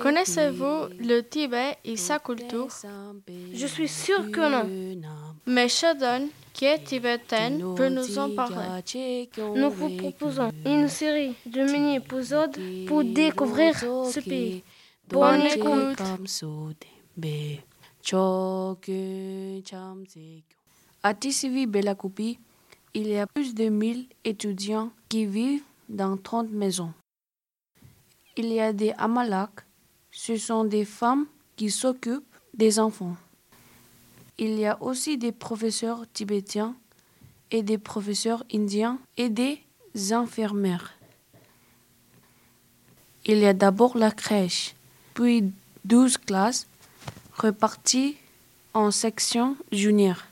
Connaissez-vous 0.00 0.88
le 0.98 1.20
Tibet 1.20 1.76
et 1.84 1.96
sa 1.96 2.18
culture? 2.18 2.66
Je 3.52 3.66
suis 3.66 3.86
sûr 3.88 4.30
que 4.30 4.94
non. 4.94 5.04
Mais 5.46 5.68
Sheldon, 5.68 6.28
qui 6.52 6.64
est 6.64 6.82
tibétaine, 6.82 7.74
peut 7.76 7.88
nous 7.88 8.18
en 8.18 8.34
parler. 8.34 8.82
Nous 9.54 9.70
vous 9.70 9.96
proposons 9.96 10.50
une 10.66 10.88
série 10.88 11.34
de 11.46 11.62
mini-épisodes 11.62 12.58
pour 12.86 13.04
découvrir 13.04 13.78
ce 13.78 14.18
pays. 14.20 14.64
Bonne 15.08 15.42
écoute. 15.42 16.02
À 21.02 21.14
Tissivi 21.14 21.66
Belakupi, 21.66 22.38
il 22.94 23.06
y 23.06 23.16
a 23.18 23.26
plus 23.28 23.54
de 23.54 23.68
1000 23.68 24.06
étudiants 24.24 24.90
qui 25.08 25.24
vivent 25.24 25.62
dans 25.88 26.16
30 26.16 26.50
maisons. 26.50 26.92
Il 28.36 28.52
y 28.52 28.60
a 28.60 28.72
des 28.72 28.92
amalaks, 28.98 29.64
ce 30.10 30.36
sont 30.36 30.64
des 30.64 30.84
femmes 30.84 31.26
qui 31.56 31.70
s'occupent 31.70 32.24
des 32.54 32.78
enfants. 32.78 33.16
Il 34.38 34.58
y 34.58 34.66
a 34.66 34.80
aussi 34.82 35.18
des 35.18 35.32
professeurs 35.32 36.04
tibétains 36.12 36.74
et 37.50 37.62
des 37.62 37.78
professeurs 37.78 38.44
indiens 38.52 38.98
et 39.16 39.28
des 39.28 39.60
infirmières. 40.12 40.94
Il 43.24 43.38
y 43.38 43.46
a 43.46 43.52
d'abord 43.52 43.98
la 43.98 44.10
crèche, 44.10 44.74
puis 45.14 45.52
12 45.84 46.18
classes 46.18 46.66
reparties 47.34 48.16
en 48.74 48.90
sections 48.90 49.56
juniors. 49.72 50.22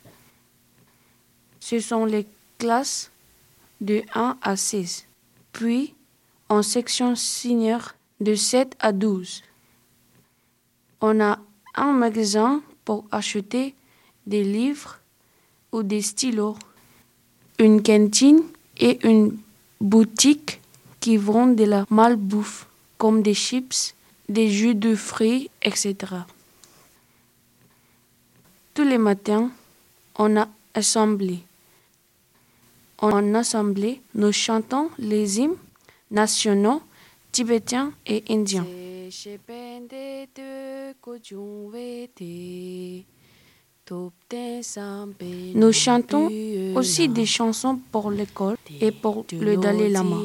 Ce 1.61 1.81
sont 1.81 2.05
les 2.05 2.27
classes 2.59 3.11
de 3.81 4.03
1 4.15 4.39
à 4.41 4.57
6, 4.57 5.07
puis 5.57 5.95
en 6.51 6.63
section 6.63 7.17
senior 7.17 7.95
de 8.21 8.35
7 8.35 8.77
à 8.79 8.93
12. 8.93 9.43
On 11.01 11.19
a 11.21 11.39
un 11.75 11.93
magasin 11.93 12.61
pour 12.85 13.07
acheter 13.11 13.75
des 14.27 14.45
livres 14.45 14.99
ou 15.73 15.83
des 15.83 16.03
stylos, 16.03 16.59
une 17.59 17.83
cantine 17.83 18.43
et 18.77 18.99
une 19.09 19.39
boutique 19.81 20.61
qui 21.01 21.17
vendent 21.17 21.57
de 21.57 21.65
la 21.65 21.87
malbouffe 21.89 22.67
comme 22.99 23.23
des 23.23 23.33
chips, 23.33 23.95
des 24.29 24.51
jus 24.51 24.75
de 24.75 24.95
fruits, 24.95 25.49
etc. 25.63 25.95
Tous 28.75 28.85
les 28.85 28.99
matins, 28.99 29.51
on 30.19 30.37
a 30.37 30.49
assemblée. 30.75 31.41
En 32.99 33.35
assemblée, 33.35 34.01
nous 34.15 34.33
chantons 34.33 34.89
les 34.99 35.41
hymnes 35.41 35.57
nationaux 36.11 36.81
tibétains 37.31 37.93
et 38.07 38.25
indiens. 38.31 38.67
Nous 45.55 45.73
chantons 45.73 46.29
aussi 46.75 47.09
des 47.09 47.27
chansons 47.27 47.79
pour 47.93 48.11
l'école 48.11 48.57
et 48.81 48.91
pour 48.91 49.25
le 49.33 49.57
Dalai 49.57 49.89
Lama. 49.91 50.17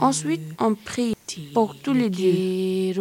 Ensuite, 0.00 0.42
on 0.58 0.74
prie 0.74 1.14
pour 1.52 1.76
tous 1.76 1.92
les 1.92 2.10
dieux. 2.10 2.92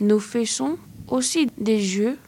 Nous 0.00 0.20
faisons 0.20 0.78
aussi 1.08 1.46
des 1.56 1.80
jeux, 1.80 2.18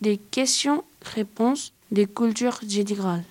des 0.00 0.16
questions-réponses, 0.16 1.72
des 1.90 2.06
cultures 2.06 2.60
générales. 2.66 3.24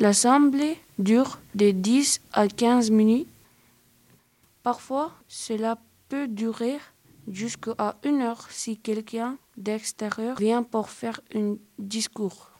L'assemblée 0.00 0.76
dure 0.98 1.38
de 1.54 1.70
10 1.70 2.20
à 2.32 2.48
15 2.48 2.90
minutes. 2.90 3.28
Parfois, 4.64 5.12
cela 5.28 5.78
peut 6.08 6.26
durer 6.26 6.78
jusqu'à 7.30 7.96
une 8.02 8.22
heure 8.22 8.50
si 8.50 8.76
quelqu'un 8.76 9.38
d'extérieur 9.56 10.36
vient 10.36 10.64
pour 10.64 10.90
faire 10.90 11.20
un 11.34 11.56
discours. 11.78 12.53